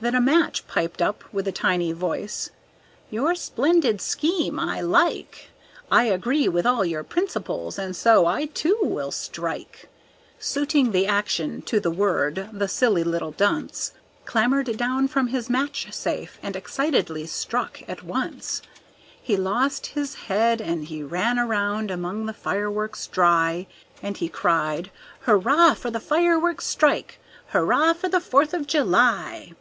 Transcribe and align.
Then 0.00 0.14
a 0.14 0.20
match 0.20 0.64
piped 0.68 1.02
up 1.02 1.24
with 1.32 1.48
a 1.48 1.50
tiny 1.50 1.90
voice, 1.90 2.50
"Your 3.10 3.34
splendid 3.34 4.00
scheme 4.00 4.56
I 4.60 4.80
like. 4.80 5.48
I 5.90 6.04
agree 6.04 6.46
with 6.48 6.64
all 6.64 6.84
your 6.84 7.02
principles 7.02 7.80
and 7.80 7.96
so 7.96 8.24
I, 8.24 8.44
too, 8.46 8.78
will 8.82 9.10
strike!" 9.10 9.88
Suiting 10.38 10.92
the 10.92 11.08
action 11.08 11.62
to 11.62 11.80
the 11.80 11.90
word, 11.90 12.48
the 12.52 12.68
silly 12.68 13.02
little 13.02 13.32
dunce 13.32 13.90
Clambered 14.24 14.76
down 14.76 15.08
from 15.08 15.26
his 15.26 15.50
matchsafe 15.50 16.38
and 16.44 16.54
excitedly 16.54 17.26
struck 17.26 17.82
at 17.88 18.04
once. 18.04 18.62
He 19.20 19.36
lost 19.36 19.86
his 19.86 20.14
head, 20.14 20.60
and 20.60 20.84
he 20.84 21.02
ran 21.02 21.40
around 21.40 21.90
among 21.90 22.26
the 22.26 22.32
fireworks 22.32 23.08
dry, 23.08 23.66
And 24.00 24.16
he 24.16 24.28
cried, 24.28 24.92
"Hurrah 25.22 25.74
for 25.74 25.90
the 25.90 25.98
fireworks' 25.98 26.66
strike! 26.66 27.18
Hurrah 27.48 27.94
for 27.94 28.08
the 28.08 28.20
Fourth 28.20 28.54
of 28.54 28.68
July!" 28.68 29.54